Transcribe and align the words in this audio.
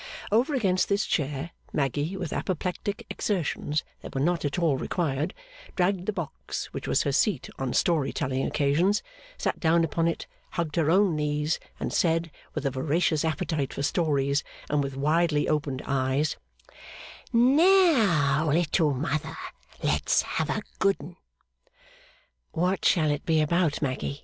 Over 0.31 0.55
against 0.55 0.89
this 0.89 1.05
chair, 1.05 1.51
Maggy, 1.71 2.17
with 2.17 2.33
apoplectic 2.33 3.05
exertions 3.11 3.83
that 4.01 4.15
were 4.15 4.19
not 4.21 4.43
at 4.43 4.57
all 4.57 4.75
required, 4.75 5.31
dragged 5.75 6.07
the 6.07 6.11
box 6.11 6.65
which 6.73 6.87
was 6.87 7.03
her 7.03 7.11
seat 7.11 7.49
on 7.59 7.71
story 7.73 8.11
telling 8.11 8.43
occasions, 8.43 9.03
sat 9.37 9.59
down 9.59 9.83
upon 9.83 10.07
it, 10.07 10.25
hugged 10.53 10.75
her 10.75 10.89
own 10.89 11.15
knees, 11.15 11.59
and 11.79 11.93
said, 11.93 12.31
with 12.55 12.65
a 12.65 12.71
voracious 12.71 13.23
appetite 13.23 13.73
for 13.75 13.83
stories, 13.83 14.43
and 14.71 14.81
with 14.81 14.97
widely 14.97 15.47
opened 15.47 15.83
eyes: 15.85 16.35
'Now, 17.31 18.49
Little 18.51 18.95
Mother, 18.95 19.37
let's 19.83 20.23
have 20.23 20.49
a 20.49 20.63
good 20.79 20.97
'un!' 20.99 21.17
'What 22.53 22.83
shall 22.85 23.11
it 23.11 23.23
be 23.23 23.39
about, 23.39 23.83
Maggy? 23.83 24.19